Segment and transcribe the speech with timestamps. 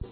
[0.00, 0.06] El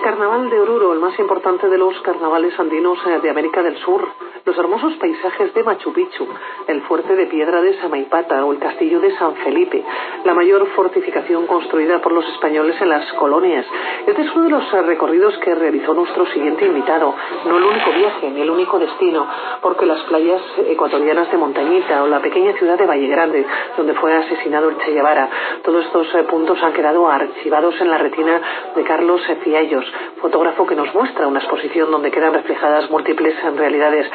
[0.00, 4.04] carnaval de Oruro, el más importante de los carnavales andinos eh, de América del Sur,
[4.44, 6.26] los hermosos paisajes de Machu Picchu,
[6.66, 9.84] el fuerte de piedra de Samaipata o el castillo de San Felipe,
[10.24, 13.64] la mayor fortificación construida por los españoles en las colonias.
[14.08, 17.14] Este es uno de los recorridos que realizó nuestro siguiente invitado,
[17.46, 19.28] no el único viaje ni el único destino,
[19.62, 23.46] porque las playas ecuatorianas de Montañita o la pequeña ciudad de Valle Grande,
[23.76, 25.28] donde fue asesinado el Che Guevara,
[25.62, 28.40] todos estos eh, puntos han quedado archivados en la retina
[28.74, 29.84] de Carlos Fiallos,
[30.20, 34.06] fotógrafo que nos muestra una exposición donde quedan reflejadas múltiples realidades.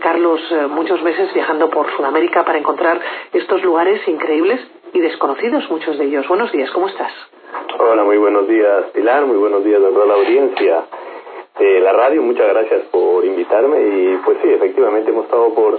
[0.00, 3.00] Carlos, eh, muchos meses viajando por Sudamérica para encontrar
[3.32, 4.60] estos lugares increíbles
[4.92, 6.26] y desconocidos, muchos de ellos.
[6.28, 7.12] Buenos días, ¿cómo estás?
[7.78, 10.84] Hola, muy buenos días, Pilar, muy buenos días a toda la audiencia
[11.58, 12.22] de la radio.
[12.22, 15.78] Muchas gracias por invitarme y pues sí, efectivamente hemos estado por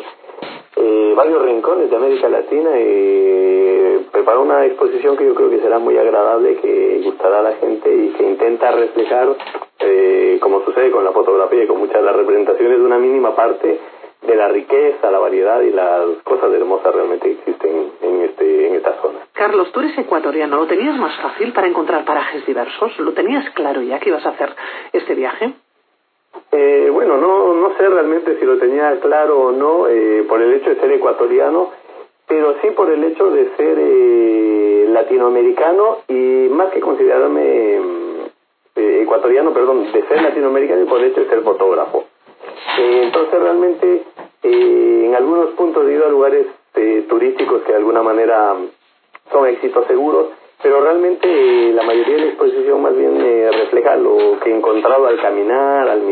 [0.79, 5.79] eh, varios rincones de América Latina y preparo una exposición que yo creo que será
[5.79, 9.29] muy agradable, que gustará a la gente y que intenta reflejar,
[9.79, 13.79] eh, como sucede con la fotografía y con muchas de las representaciones, una mínima parte
[14.21, 19.01] de la riqueza, la variedad y las cosas hermosas realmente existen en, este, en esta
[19.01, 19.19] zona.
[19.33, 22.97] Carlos, tú eres ecuatoriano, ¿lo tenías más fácil para encontrar parajes diversos?
[22.99, 24.53] ¿Lo tenías claro ya que ibas a hacer
[24.93, 25.53] este viaje?
[26.51, 30.53] Eh, bueno, no, no sé realmente si lo tenía claro o no eh, por el
[30.53, 31.71] hecho de ser ecuatoriano,
[32.27, 37.77] pero sí por el hecho de ser eh, latinoamericano y más que considerarme
[38.75, 42.05] eh, ecuatoriano, perdón, de ser latinoamericano y por el hecho de ser fotógrafo.
[42.79, 44.03] Eh, entonces realmente
[44.43, 46.47] eh, en algunos puntos he ido a lugares
[47.09, 48.53] turísticos que de alguna manera
[49.31, 50.27] son éxitos seguros,
[50.61, 53.19] pero realmente la mayoría de la exposición más bien
[53.51, 56.03] refleja lo que he encontrado al caminar, al.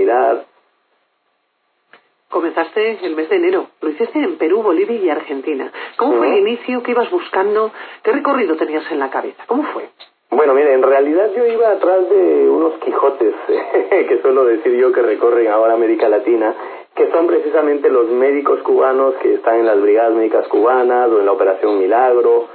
[2.35, 5.71] Comenzaste el mes de enero, lo hiciste en Perú, Bolivia y Argentina.
[5.95, 6.83] ¿Cómo fue el inicio?
[6.83, 7.71] ¿Qué ibas buscando?
[8.03, 9.41] ¿Qué recorrido tenías en la cabeza?
[9.47, 9.87] ¿Cómo fue?
[10.31, 13.35] Bueno, mire, en realidad yo iba atrás de unos Quijotes,
[13.89, 16.53] que suelo decir yo que recorren ahora América Latina,
[16.93, 21.25] que son precisamente los médicos cubanos que están en las brigadas médicas cubanas o en
[21.25, 22.47] la Operación Milagro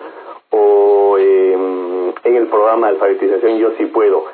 [0.50, 1.54] o eh,
[2.24, 4.26] en el programa de alfabetización Yo sí puedo.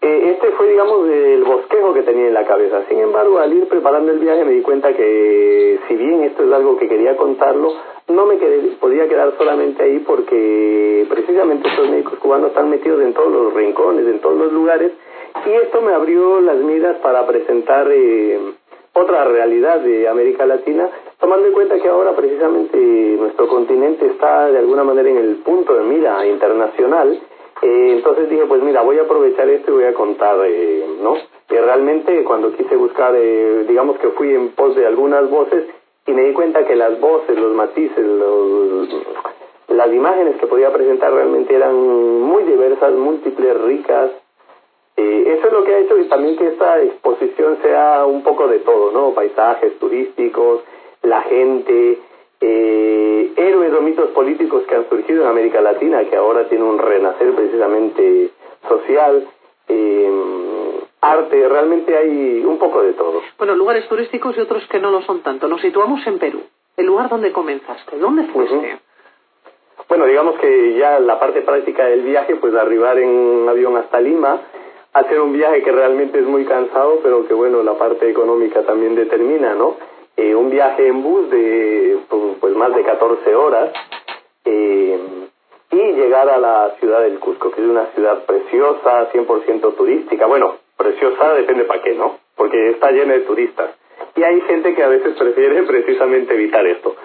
[0.00, 2.84] Eh, este fue, digamos, el bosquejo que tenía en la cabeza.
[2.88, 6.52] Sin embargo, al ir preparando el viaje me di cuenta que, si bien esto es
[6.52, 7.72] algo que quería contarlo,
[8.08, 13.12] no me quedé, podía quedar solamente ahí porque precisamente estos médicos cubanos están metidos en
[13.12, 14.92] todos los rincones, en todos los lugares,
[15.44, 18.38] y esto me abrió las miras para presentar eh,
[18.94, 20.88] otra realidad de América Latina,
[21.20, 25.74] tomando en cuenta que ahora precisamente nuestro continente está de alguna manera en el punto
[25.74, 27.20] de mira internacional,
[27.62, 31.16] eh, entonces dije, pues mira, voy a aprovechar esto y voy a contar, eh, ¿no?
[31.48, 35.64] Que realmente cuando quise buscar, eh, digamos que fui en pos de algunas voces
[36.06, 38.88] y me di cuenta que las voces, los matices, los,
[39.68, 44.10] las imágenes que podía presentar realmente eran muy diversas, múltiples, ricas.
[44.96, 48.48] Eh, eso es lo que ha hecho y también que esta exposición sea un poco
[48.48, 49.14] de todo, ¿no?
[49.14, 50.62] Paisajes turísticos,
[51.02, 51.98] la gente, eh,
[54.48, 58.30] que han surgido en América Latina, que ahora tiene un renacer precisamente
[58.68, 59.26] social,
[59.68, 60.10] eh,
[61.00, 63.20] arte, realmente hay un poco de todo.
[63.38, 65.48] Bueno, lugares turísticos y otros que no lo son tanto.
[65.48, 66.42] Nos situamos en Perú,
[66.76, 67.98] el lugar donde comenzaste.
[67.98, 68.56] ¿Dónde fuiste?
[68.56, 68.78] Uh -huh.
[69.88, 74.00] Bueno, digamos que ya la parte práctica del viaje, pues arribar en un avión hasta
[74.00, 74.40] Lima,
[74.92, 78.94] hacer un viaje que realmente es muy cansado, pero que bueno, la parte económica también
[78.94, 79.76] determina, ¿no?
[80.16, 83.70] Eh, un viaje en bus de pues, pues más de 14 horas
[84.48, 84.98] eh,
[85.70, 90.26] y llegar a la ciudad del Cusco, que es una ciudad preciosa, 100% turística.
[90.26, 92.18] Bueno, preciosa depende para qué, ¿no?
[92.34, 93.70] Porque está llena de turistas.
[94.16, 96.96] Y hay gente que a veces prefiere precisamente evitar esto.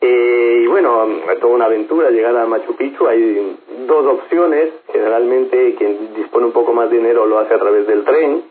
[0.00, 1.06] Eh, y bueno,
[1.40, 3.06] toda una aventura llegar a Machu Picchu.
[3.06, 3.56] Hay
[3.86, 4.70] dos opciones.
[4.90, 8.44] Generalmente quien dispone un poco más de dinero lo hace a través del tren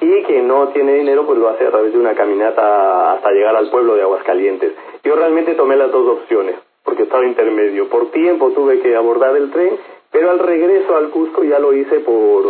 [0.00, 3.56] y quien no tiene dinero pues lo hace a través de una caminata hasta llegar
[3.56, 4.72] al pueblo de Aguascalientes.
[5.02, 7.90] Yo realmente tomé las dos opciones porque estaba intermedio.
[7.90, 9.76] Por tiempo tuve que abordar el tren,
[10.10, 12.46] pero al regreso al Cusco ya lo hice por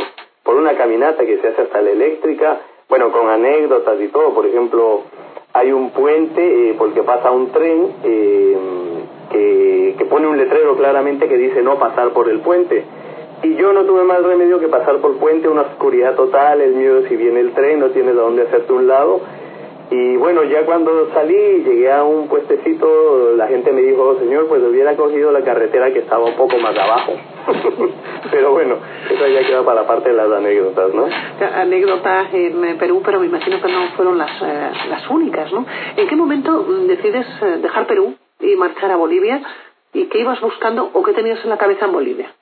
[0.46, 4.46] por una caminata que se hace hasta la eléctrica, bueno, con anécdotas y todo, por
[4.46, 5.02] ejemplo,
[5.52, 8.56] hay un puente eh, por el que pasa un tren eh,
[9.32, 12.84] que, que pone un letrero claramente que dice no pasar por el puente.
[13.42, 16.74] Y yo no tuve más remedio que pasar por el puente, una oscuridad total, el
[16.74, 19.20] miedo si viene el tren, no tienes a dónde hacerte un lado.
[19.90, 24.60] Y bueno, ya cuando salí, llegué a un puestecito, la gente me dijo, señor, pues
[24.62, 27.12] hubiera cogido la carretera que estaba un poco más abajo.
[28.30, 28.78] pero bueno,
[29.08, 31.06] eso ya queda para la parte de las anécdotas, ¿no?
[31.54, 35.64] Anécdotas en Perú, pero me imagino que no fueron las, eh, las únicas, ¿no?
[35.96, 39.40] ¿En qué momento mm, decides eh, dejar Perú y marchar a Bolivia?
[39.92, 42.34] ¿Y qué ibas buscando o qué tenías en la cabeza en Bolivia?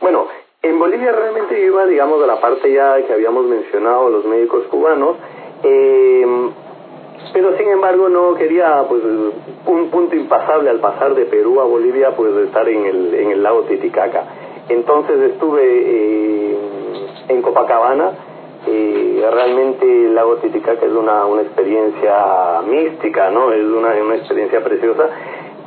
[0.00, 0.28] Bueno,
[0.62, 5.16] en Bolivia realmente iba, digamos, de la parte ya que habíamos mencionado, los médicos cubanos,
[5.64, 6.24] eh,
[7.32, 9.02] pero sin embargo no quería, pues,
[9.66, 13.42] un punto impasable al pasar de Perú a Bolivia, pues, estar en el, en el
[13.42, 14.24] lago Titicaca.
[14.68, 16.56] Entonces estuve eh,
[17.28, 18.12] en Copacabana,
[18.66, 23.52] eh, realmente el lago Titicaca es una, una experiencia mística, ¿no?
[23.52, 25.08] Es una, una experiencia preciosa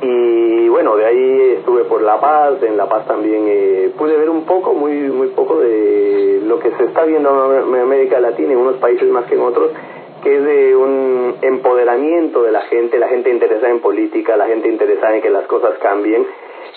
[0.04, 4.30] y bueno, de ahí estuve por La Paz, en La Paz también eh, pude ver
[4.30, 8.58] un poco, muy, muy poco de lo que se está viendo en América Latina, en
[8.58, 9.70] unos países más que en otros,
[10.22, 14.68] que es de un empoderamiento de la gente, la gente interesada en política, la gente
[14.68, 16.26] interesada en que las cosas cambien.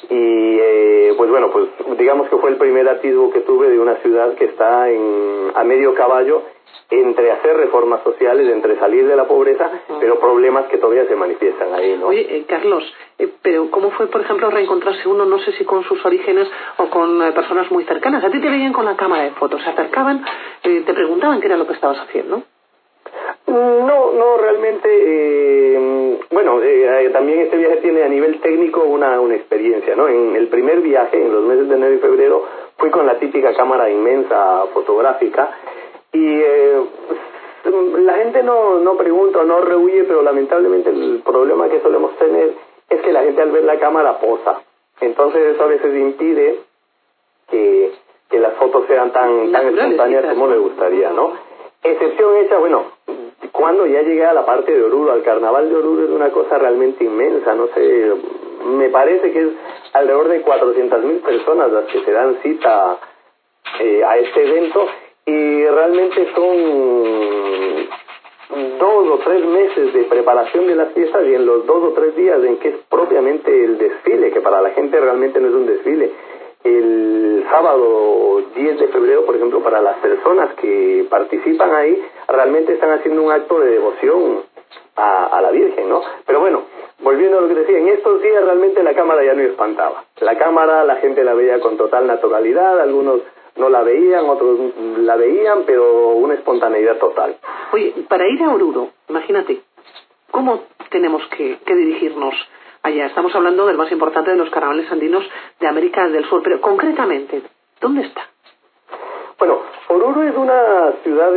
[0.10, 3.96] Y eh, pues bueno, pues digamos que fue el primer atisbo que tuve de una
[3.98, 6.42] ciudad que está en, a medio caballo
[6.90, 9.70] entre hacer reformas sociales, entre salir de la pobreza,
[10.00, 12.08] pero problemas que todavía se manifiestan ahí, ¿no?
[12.08, 12.84] Oye, eh, Carlos,
[13.18, 16.48] eh, pero ¿cómo fue, por ejemplo, reencontrarse uno, no sé si con sus orígenes
[16.78, 18.24] o con eh, personas muy cercanas?
[18.24, 20.24] A ti te veían con la cámara de fotos, se acercaban,
[20.62, 22.44] te preguntaban qué era lo que estabas haciendo.
[23.56, 26.60] No, no, realmente, bueno,
[27.14, 30.10] también este viaje tiene a nivel técnico una, una experiencia, ¿no?
[30.10, 32.44] En el primer viaje, en los meses de enero y febrero,
[32.78, 35.52] fui con la típica cámara inmensa fotográfica
[36.12, 36.82] y eh,
[38.00, 42.56] la gente no, no pregunta o no rehuye, pero lamentablemente el problema que solemos tener
[42.90, 44.64] es que la gente al ver la cámara posa.
[45.00, 46.60] Entonces eso a veces impide
[47.50, 47.94] que,
[48.30, 51.32] que las fotos sean tan, tan espontáneas como le gustaría, ¿no?
[51.82, 52.95] Excepción hecha, bueno,
[53.58, 56.58] cuando ya llegué a la parte de Oruro, al carnaval de Oruro es una cosa
[56.58, 58.12] realmente inmensa, no sé,
[58.66, 59.50] me parece que es
[59.94, 62.98] alrededor de 400 mil personas las que se dan cita
[63.80, 64.88] eh, a este evento
[65.26, 67.88] y realmente son
[68.80, 72.16] dos o tres meses de preparación de las fiestas y en los dos o tres
[72.16, 75.66] días en que es propiamente el desfile, que para la gente realmente no es un
[75.66, 76.12] desfile.
[76.64, 82.92] El sábado 10 de febrero, por ejemplo, para las personas que participan ahí, realmente están
[82.92, 84.44] haciendo un acto de devoción
[84.96, 86.02] a, a la Virgen, ¿no?
[86.26, 86.64] Pero bueno,
[87.00, 90.06] volviendo a lo que decía, en estos días realmente la cámara ya no espantaba.
[90.22, 93.22] La cámara la gente la veía con total naturalidad, algunos
[93.58, 94.60] no la veían, otros
[94.98, 97.38] la veían, pero una espontaneidad total.
[97.72, 99.62] Oye, para ir a Oruro, imagínate,
[100.32, 102.36] ¿cómo tenemos que, dirigirnos
[102.84, 103.08] allá?
[103.08, 105.24] Estamos hablando del más importante de los carnavales andinos
[105.60, 107.44] de América del Sur, pero concretamente,
[107.80, 108.30] ¿dónde está?
[110.06, 111.32] Oruro es una ciudad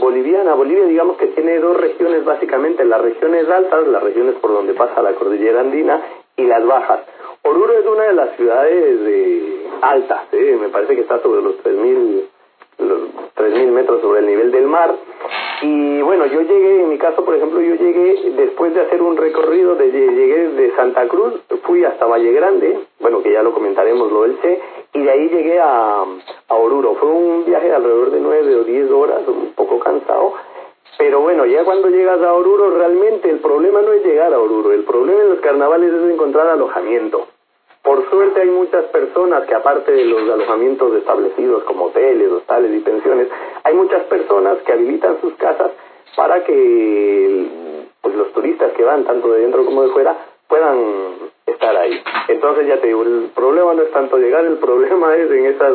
[0.00, 0.54] boliviana.
[0.54, 5.02] Bolivia, digamos que tiene dos regiones básicamente, las regiones altas, las regiones por donde pasa
[5.02, 6.00] la cordillera andina,
[6.34, 7.00] y las bajas.
[7.42, 10.56] Oruro es una de las ciudades de altas, ¿eh?
[10.58, 12.24] me parece que está sobre los 3.000
[13.36, 14.94] 3.000 metros sobre el nivel del mar.
[15.66, 19.16] Y bueno, yo llegué, en mi caso, por ejemplo, yo llegué después de hacer un
[19.16, 24.12] recorrido, de, llegué de Santa Cruz, fui hasta Valle Grande, bueno, que ya lo comentaremos,
[24.12, 24.60] lo del C,
[24.92, 26.04] y de ahí llegué a,
[26.48, 26.96] a Oruro.
[26.96, 30.34] Fue un viaje de alrededor de 9 o 10 horas, un poco cansado,
[30.98, 34.70] pero bueno, ya cuando llegas a Oruro, realmente el problema no es llegar a Oruro,
[34.70, 37.26] el problema en los carnavales es encontrar alojamiento.
[37.84, 42.80] Por suerte hay muchas personas que aparte de los alojamientos establecidos como hoteles, hostales y
[42.80, 43.28] pensiones,
[43.62, 45.70] hay muchas personas que habilitan sus casas
[46.16, 47.46] para que
[48.00, 50.16] pues, los turistas que van tanto de dentro como de fuera
[50.48, 50.78] puedan
[51.44, 52.02] estar ahí.
[52.28, 55.74] Entonces ya te digo, el problema no es tanto llegar, el problema es en esas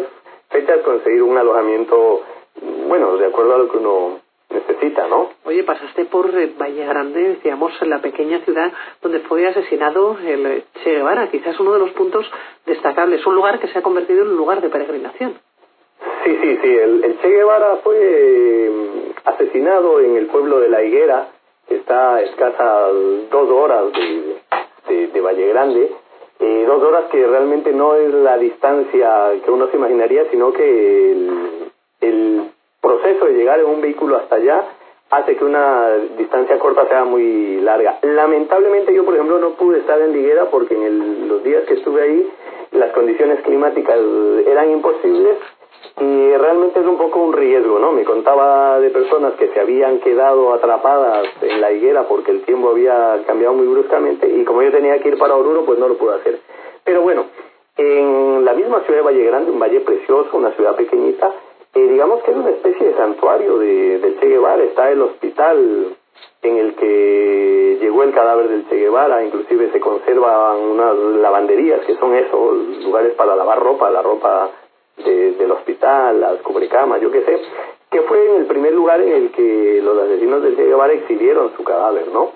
[0.49, 2.21] fechas conseguir un alojamiento,
[2.87, 4.18] bueno, de acuerdo a lo que uno
[4.49, 5.29] necesita, ¿no?
[5.45, 10.63] Oye, pasaste por eh, Valle Grande, decíamos, en la pequeña ciudad donde fue asesinado el
[10.83, 12.29] Che Guevara, quizás uno de los puntos
[12.65, 15.39] destacables, un lugar que se ha convertido en un lugar de peregrinación.
[16.23, 21.27] Sí, sí, sí, el, Che Guevara fue mm, asesinado en el pueblo de La Higuera,
[21.67, 22.91] que está a escasas
[23.29, 23.85] dos horas
[24.87, 25.91] de, de, Valle Grande,
[26.39, 31.11] eh, dos horas que realmente no es la distancia que uno se imaginaría, sino que
[31.11, 32.28] el, el
[32.89, 34.63] proceso de llegar en un vehículo hasta allá
[35.11, 37.99] hace que una distancia corta sea muy larga.
[38.01, 42.01] Lamentablemente yo, por ejemplo, no pude estar en Liguera porque en los días que estuve
[42.01, 42.31] ahí
[42.71, 43.97] las condiciones climáticas
[44.45, 45.37] eran imposibles
[45.99, 47.91] y realmente es un poco un riesgo, ¿no?
[47.91, 52.69] Me contaba de personas que se habían quedado atrapadas en la higuera porque el tiempo
[52.69, 55.97] había cambiado muy bruscamente y como yo tenía que ir para Oruro, pues no lo
[55.97, 56.39] pude hacer.
[56.83, 57.25] Pero bueno,
[57.77, 61.33] en la misma ciudad de Valle Grande, un valle precioso, una ciudad pequeñita,
[61.73, 65.97] eh, digamos que es una especie de santuario de, del Che Guevara, está el hospital
[66.41, 71.95] en el que llegó el cadáver del Che Guevara, inclusive se conservan unas lavanderías que
[71.97, 74.49] son eso, lugares para lavar ropa, la ropa
[74.97, 77.39] del hospital, las cubrecamas, yo qué sé,
[77.89, 81.51] que fue en el primer lugar en el que los asesinos del Che Guevara exhibieron
[81.55, 82.31] su cadáver, ¿no?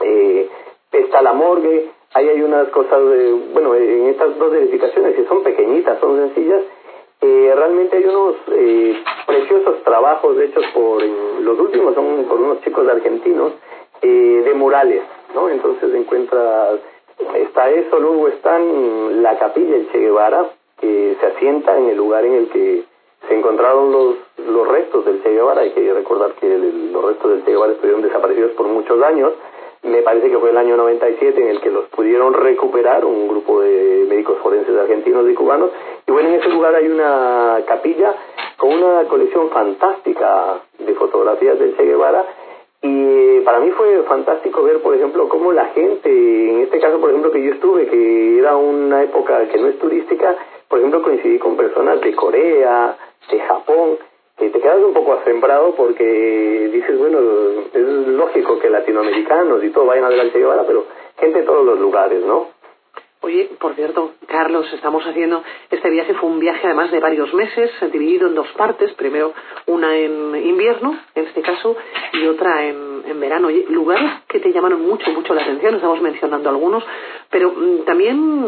[0.00, 0.48] Eh,
[0.90, 5.42] está la morgue, ahí hay unas cosas, de, bueno, en estas dos edificaciones que son
[5.42, 6.62] pequeñitas, son sencillas,
[7.22, 12.88] eh, realmente hay unos eh, preciosos trabajos hechos por, los últimos son por unos chicos
[12.88, 13.52] argentinos,
[14.00, 15.02] eh, de murales,
[15.32, 15.48] ¿no?
[15.48, 16.70] Entonces encuentra,
[17.36, 20.50] está eso, luego están la capilla del Che Guevara,
[20.80, 22.82] que se asienta en el lugar en el que
[23.28, 25.60] se encontraron los, los restos del Che Guevara.
[25.60, 29.32] Hay que recordar que los restos del Che Guevara estuvieron desaparecidos por muchos años.
[29.84, 33.60] Me parece que fue el año 97 en el que los pudieron recuperar un grupo
[33.60, 35.70] de médicos forenses argentinos y cubanos.
[36.06, 38.14] Y bueno, en ese lugar hay una capilla
[38.56, 42.24] con una colección fantástica de fotografías del Che Guevara
[42.84, 46.10] y para mí fue fantástico ver, por ejemplo, cómo la gente,
[46.50, 49.78] en este caso, por ejemplo, que yo estuve, que era una época que no es
[49.78, 50.36] turística,
[50.68, 52.96] por ejemplo, coincidí con personas de Corea,
[53.30, 53.98] de Japón,
[54.36, 57.20] que te quedas un poco asombrado porque dices, bueno,
[57.72, 60.84] es lógico que latinoamericanos y todo vayan a ver al Che Guevara, pero
[61.18, 62.48] gente de todos los lugares, ¿no?
[63.24, 67.70] Oye, por cierto, Carlos, estamos haciendo este viaje, fue un viaje además de varios meses,
[67.92, 69.32] dividido en dos partes, primero
[69.66, 71.76] una en invierno, en este caso,
[72.14, 73.46] y otra en, en verano.
[73.46, 76.82] Oye, lugares que te llamaron mucho, mucho la atención, estamos mencionando algunos,
[77.30, 78.44] pero mm, también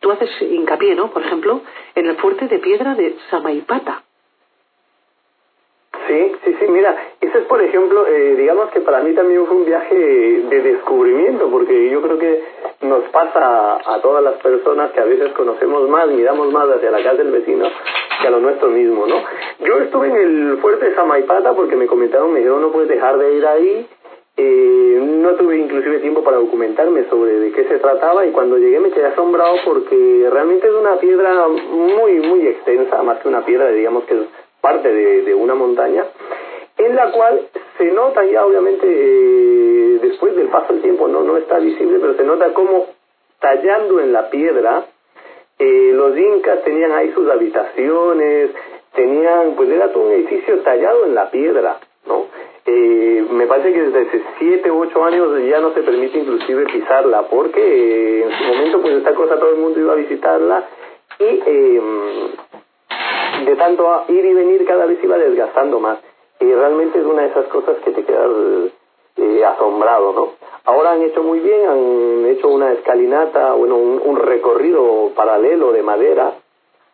[0.00, 1.10] tú haces hincapié, ¿no?
[1.10, 1.62] Por ejemplo,
[1.94, 4.02] en el fuerte de piedra de Samaipata.
[6.12, 9.56] Sí, sí, sí, mira, ese es por ejemplo, eh, digamos que para mí también fue
[9.56, 12.42] un viaje de descubrimiento, porque yo creo que
[12.82, 17.02] nos pasa a todas las personas que a veces conocemos más, miramos más hacia la
[17.02, 17.64] casa del vecino
[18.20, 19.22] que a lo nuestro mismo, ¿no?
[19.60, 23.16] Yo estuve en el fuerte de Samaipata porque me comentaron, me dijeron, no puedes dejar
[23.16, 23.88] de ir ahí,
[24.36, 28.80] eh, no tuve inclusive tiempo para documentarme sobre de qué se trataba y cuando llegué
[28.80, 33.70] me quedé asombrado porque realmente es una piedra muy, muy extensa, más que una piedra,
[33.70, 34.26] digamos que
[34.62, 36.06] parte de, una montaña,
[36.78, 41.36] en la cual se nota ya obviamente eh, después del paso del tiempo, no, no
[41.36, 42.86] está visible, pero se nota como
[43.40, 44.86] tallando en la piedra,
[45.58, 48.50] eh, los incas tenían ahí sus habitaciones,
[48.94, 52.26] tenían, pues era todo un edificio tallado en la piedra, ¿no?
[52.64, 56.66] Eh, me parece que desde hace 7 u 8 años ya no se permite inclusive
[56.66, 60.68] pisarla, porque en su momento pues esta cosa todo el mundo iba a visitarla
[61.18, 62.30] y em,
[63.44, 65.98] de tanto ir y venir cada vez iba desgastando más.
[66.40, 68.30] Y realmente es una de esas cosas que te quedas
[69.16, 70.28] eh, asombrado, ¿no?
[70.64, 76.34] Ahora han hecho muy bien, han hecho una escalinata, bueno, un, recorrido paralelo de madera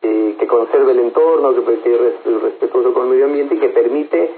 [0.03, 3.69] eh, que conserve el entorno, que, que es respetuoso con el medio ambiente y que
[3.69, 4.35] permite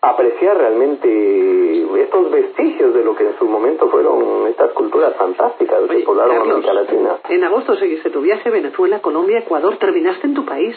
[0.00, 5.98] apreciar realmente estos vestigios de lo que en su momento fueron estas culturas fantásticas que
[6.00, 7.18] poblaron América Latina.
[7.28, 10.76] En agosto seguiste tu viaje a Venezuela, Colombia, Ecuador, terminaste en tu país.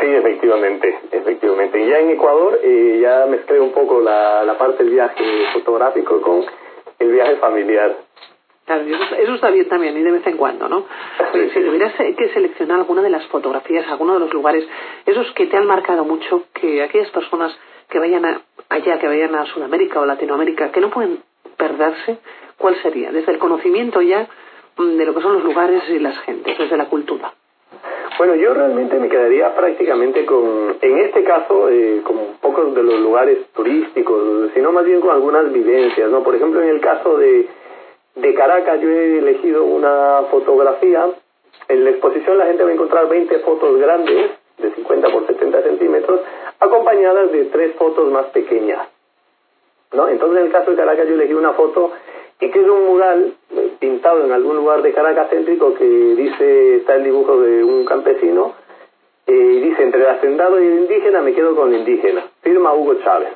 [0.00, 1.80] Sí, efectivamente, efectivamente.
[1.80, 6.22] Y ya en Ecuador eh, ya mezclé un poco la, la parte del viaje fotográfico
[6.22, 6.44] con
[6.98, 7.96] el viaje familiar.
[8.64, 10.84] Claro, eso, está bien también, y de vez en cuando, ¿no?
[11.32, 14.64] si tuvieras que seleccionar alguna de las fotografías, alguno de los lugares,
[15.06, 17.52] esos que te han marcado mucho, que aquellas personas
[17.88, 21.18] que vayan a, allá, que vayan a Sudamérica o Latinoamérica, que no pueden
[21.56, 22.18] perderse,
[22.58, 23.10] ¿cuál sería?
[23.10, 24.28] Desde el conocimiento ya
[24.76, 27.32] mm, de lo que son los lugares y las gentes, desde la cultura.
[28.20, 33.00] Bueno, yo realmente me quedaría prácticamente con, en este caso, eh, con pocos de los
[33.00, 36.22] lugares turísticos, sino más bien con algunas vivencias, ¿no?
[36.22, 37.48] Por ejemplo, en el caso de,
[38.16, 41.08] de Caracas, yo he elegido una fotografía.
[41.68, 45.62] En la exposición la gente va a encontrar 20 fotos grandes, de 50 por 70
[45.62, 46.20] centímetros,
[46.60, 48.86] acompañadas de tres fotos más pequeñas.
[49.94, 50.08] ¿no?
[50.08, 51.92] Entonces, en el caso de Caracas, yo elegí una foto
[52.38, 53.32] y que es un mural
[53.80, 58.52] pintado en algún lugar de Caracas céntrico que dice, está el dibujo de un campesino,
[59.26, 62.74] eh, y dice, entre el hacendado y el indígena me quedo con el indígena, firma
[62.74, 63.30] Hugo Chávez.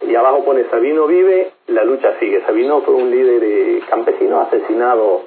[0.00, 2.40] Y abajo pone, Sabino vive, la lucha sigue.
[2.46, 5.22] Sabino fue un líder eh, campesino asesinado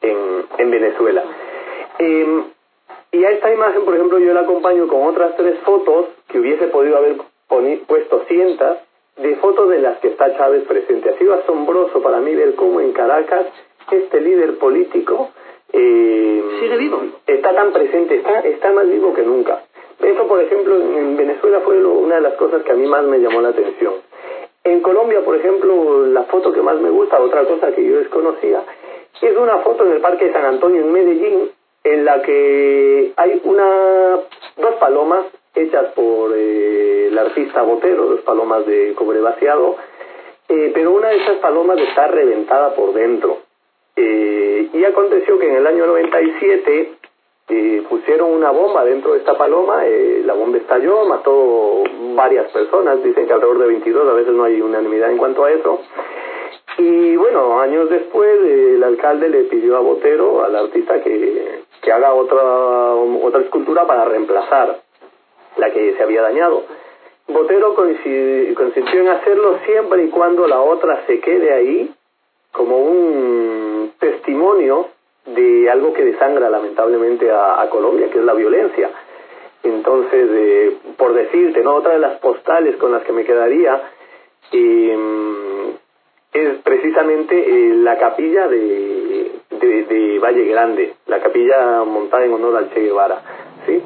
[0.00, 1.24] en, en Venezuela.
[1.98, 2.44] Em,
[3.12, 6.68] y a esta imagen, por ejemplo, yo la acompaño con otras tres fotos que hubiese
[6.68, 7.16] podido haber
[7.86, 8.78] puesto cientas,
[9.16, 11.10] de fotos de las que está Chávez presente.
[11.10, 13.46] Ha sido asombroso para mí ver cómo en Caracas
[13.90, 15.30] este líder político
[15.76, 17.00] Eh, ¿Sigue vivo?
[17.26, 19.64] Está tan presente, está, está más vivo que nunca.
[20.00, 23.18] Eso, por ejemplo, en Venezuela fue una de las cosas que a mí más me
[23.18, 23.94] llamó la atención.
[24.62, 28.62] En Colombia, por ejemplo, la foto que más me gusta, otra cosa que yo desconocía,
[29.20, 31.50] es una foto en el Parque de San Antonio en Medellín,
[31.82, 34.20] en la que hay una
[34.56, 39.76] dos palomas hechas por eh, el artista Botero, dos palomas de cobre vaciado,
[40.48, 43.38] eh, pero una de esas palomas está reventada por dentro.
[43.96, 46.92] Eh, y aconteció que en el año 97
[47.48, 51.84] eh, pusieron una bomba dentro de esta paloma, eh, la bomba estalló, mató
[52.14, 55.52] varias personas, dicen que alrededor de 22, a veces no hay unanimidad en cuanto a
[55.52, 55.80] eso.
[56.78, 62.14] Y bueno, años después el alcalde le pidió a Botero, al artista, que, que haga
[62.14, 64.80] otra, otra escultura para reemplazar
[65.56, 66.64] la que se había dañado.
[67.28, 71.94] Botero consistió en hacerlo siempre y cuando la otra se quede ahí
[72.52, 73.63] como un
[74.04, 74.88] testimonio
[75.24, 78.90] de algo que desangra lamentablemente a, Colombia, que es la violencia.
[79.62, 81.76] Entonces, eh, por decirte, ¿no?
[81.76, 83.80] otra de las postales con las que me quedaría
[84.52, 85.70] em,
[86.32, 92.56] es precisamente eh, la capilla de, de, de, Valle Grande, la capilla montada en honor
[92.56, 93.22] al Che Guevara.
[93.64, 93.82] ¿sí?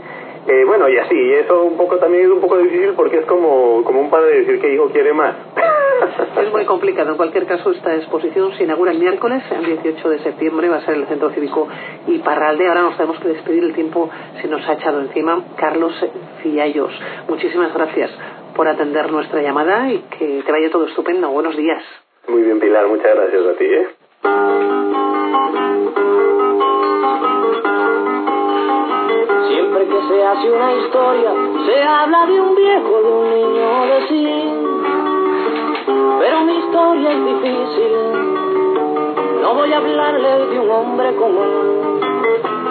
[0.49, 3.85] Eh, bueno, y así, eso un poco también es un poco difícil porque es como,
[3.85, 5.37] como un padre decir que hijo quiere más.
[6.43, 7.11] Es muy complicado.
[7.11, 10.81] En cualquier caso, esta exposición se inaugura el miércoles, el 18 de septiembre, va a
[10.83, 11.69] ser el Centro Cívico
[12.07, 12.69] y Parralde.
[12.69, 14.09] Ahora nos tenemos que despedir, el tiempo
[14.41, 15.43] se nos ha echado encima.
[15.57, 15.95] Carlos
[16.43, 16.93] Fiallos,
[17.29, 18.11] muchísimas gracias
[18.55, 21.31] por atender nuestra llamada y que te vaya todo estupendo.
[21.31, 21.83] Buenos días.
[22.29, 23.65] Muy bien, Pilar, muchas gracias a ti.
[23.65, 23.89] ¿eh?
[29.49, 31.31] Siempre que se hace una historia,
[31.67, 34.48] se habla de un viejo, de un niño, de sí.
[36.21, 37.93] Pero mi historia es difícil,
[39.43, 42.01] no voy a hablarle de un hombre común.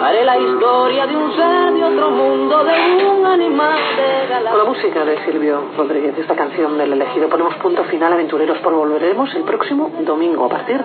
[0.00, 4.50] Haré la historia de un ser de otro mundo, de un animal de galaxia.
[4.50, 8.74] Con la música de Silvio Rodríguez, esta canción del elegido, ponemos punto final, aventureros, por
[8.74, 10.80] volveremos el próximo domingo a partir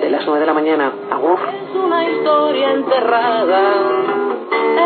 [0.00, 0.92] de las 9 de la mañana.
[1.12, 1.38] Agur.
[1.38, 3.60] Es una historia enterrada,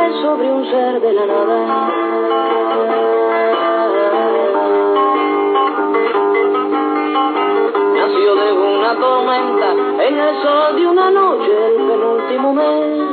[0.06, 2.59] es sobre un ser de la nada.
[8.30, 9.72] De una tormenta
[10.06, 13.08] en el sol de una noche, el penúltimo mes.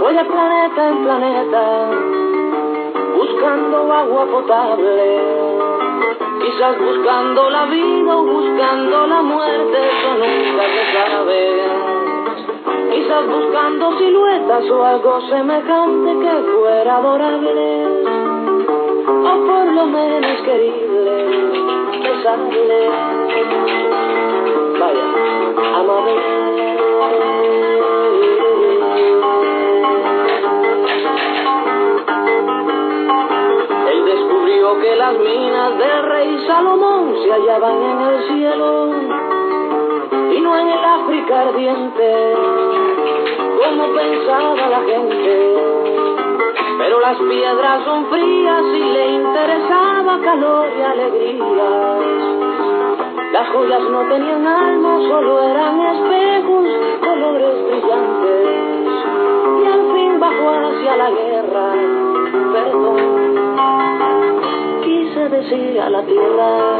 [0.00, 1.90] Fue de planeta en planeta,
[3.16, 5.20] buscando agua potable.
[6.40, 11.62] Quizás buscando la vida o buscando la muerte, eso nunca se sabe.
[12.92, 17.86] Quizás buscando siluetas o algo semejante que fuera adorable.
[19.08, 21.83] O por lo menos querible,
[22.24, 22.90] besable.
[24.80, 25.04] Vaya,
[25.78, 26.12] amable.
[33.92, 38.90] Él descubrió que las minas del rey Salomón se hallaban en el cielo
[40.32, 42.34] y no en el África ardiente,
[43.62, 45.73] como pensaba la gente.
[46.84, 51.98] Pero las piedras son frías y le interesaba calor y alegría.
[53.32, 56.66] Las joyas no tenían alma, solo eran espejos,
[57.00, 58.48] colores brillantes.
[59.62, 61.72] Y al fin bajó hacia la guerra,
[62.52, 62.98] perdón,
[64.82, 66.74] quise decir a la tierra.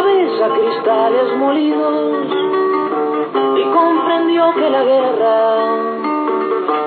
[0.00, 2.26] Cabeza cristales molidos
[3.56, 5.34] y comprendió que la guerra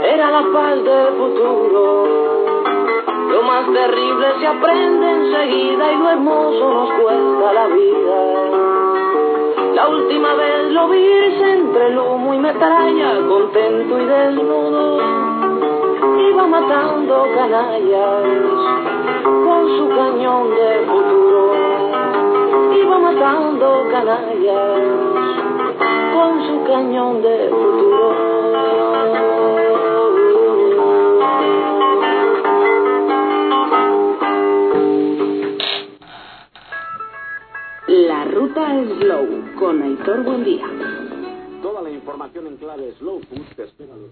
[0.03, 2.07] era la paz del futuro.
[3.29, 8.19] Lo más terrible se aprende enseguida y lo hermoso nos cuesta la vida.
[9.75, 15.01] La última vez lo vi entre el humo y metralla, contento y desnudo.
[16.31, 18.23] Iba matando canallas
[19.21, 21.32] con su cañón de futuro.
[22.53, 24.79] Iba matando canallas
[26.13, 28.33] con su cañón de futuro.
[37.87, 40.65] La ruta Slow con Aitor Buendía.
[41.61, 44.11] Toda la información en clave Slow Food te espera los